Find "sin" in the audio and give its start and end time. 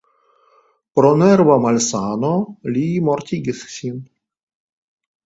3.75-4.01